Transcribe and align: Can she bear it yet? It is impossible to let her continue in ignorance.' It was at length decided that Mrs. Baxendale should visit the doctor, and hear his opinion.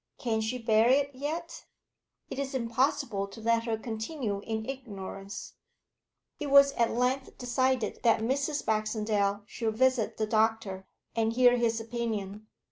Can 0.17 0.41
she 0.41 0.57
bear 0.57 0.89
it 0.89 1.11
yet? 1.13 1.65
It 2.27 2.39
is 2.39 2.55
impossible 2.55 3.27
to 3.27 3.39
let 3.39 3.65
her 3.65 3.77
continue 3.77 4.39
in 4.39 4.67
ignorance.' 4.67 5.53
It 6.39 6.49
was 6.49 6.71
at 6.71 6.89
length 6.89 7.37
decided 7.37 7.99
that 8.01 8.21
Mrs. 8.21 8.65
Baxendale 8.65 9.43
should 9.45 9.77
visit 9.77 10.17
the 10.17 10.25
doctor, 10.25 10.87
and 11.15 11.33
hear 11.33 11.55
his 11.55 11.79
opinion. 11.79 12.47